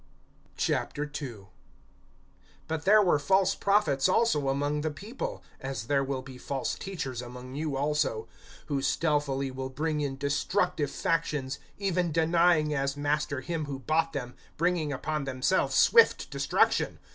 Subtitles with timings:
[0.67, 1.45] II.
[2.67, 7.21] BUT there were false prophets also among the people, as there will be false teachers
[7.21, 8.27] among you also,
[8.65, 14.33] who stealthily will bring in destructive factions, even denying as Master him who bought them,
[14.57, 16.97] bringing upon themselves swift destruction.